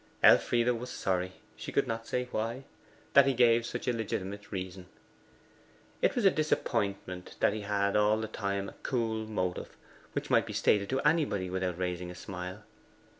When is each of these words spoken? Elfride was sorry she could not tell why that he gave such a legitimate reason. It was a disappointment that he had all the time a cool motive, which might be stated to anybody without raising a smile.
Elfride 0.23 0.71
was 0.71 0.89
sorry 0.89 1.33
she 1.55 1.71
could 1.71 1.85
not 1.85 2.05
tell 2.05 2.23
why 2.31 2.63
that 3.13 3.27
he 3.27 3.35
gave 3.35 3.67
such 3.67 3.87
a 3.87 3.93
legitimate 3.93 4.51
reason. 4.51 4.87
It 6.01 6.15
was 6.15 6.25
a 6.25 6.31
disappointment 6.31 7.35
that 7.39 7.53
he 7.53 7.61
had 7.61 7.95
all 7.95 8.19
the 8.19 8.27
time 8.27 8.67
a 8.67 8.73
cool 8.81 9.27
motive, 9.27 9.77
which 10.13 10.31
might 10.31 10.47
be 10.47 10.53
stated 10.53 10.89
to 10.89 11.01
anybody 11.01 11.51
without 11.51 11.77
raising 11.77 12.09
a 12.09 12.15
smile. 12.15 12.63